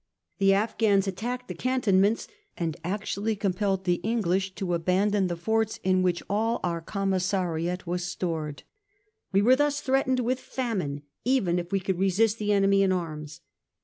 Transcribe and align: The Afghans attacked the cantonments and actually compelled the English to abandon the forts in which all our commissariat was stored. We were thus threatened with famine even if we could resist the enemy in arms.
The 0.39 0.51
Afghans 0.55 1.05
attacked 1.07 1.47
the 1.47 1.53
cantonments 1.53 2.27
and 2.57 2.75
actually 2.83 3.35
compelled 3.35 3.83
the 3.83 3.99
English 4.01 4.55
to 4.55 4.73
abandon 4.73 5.27
the 5.27 5.35
forts 5.37 5.79
in 5.83 6.01
which 6.01 6.23
all 6.27 6.59
our 6.63 6.81
commissariat 6.81 7.85
was 7.85 8.03
stored. 8.03 8.63
We 9.31 9.43
were 9.43 9.55
thus 9.55 9.79
threatened 9.79 10.21
with 10.21 10.39
famine 10.39 11.03
even 11.23 11.59
if 11.59 11.71
we 11.71 11.79
could 11.79 11.99
resist 11.99 12.39
the 12.39 12.51
enemy 12.51 12.81
in 12.81 12.91
arms. 12.91 13.41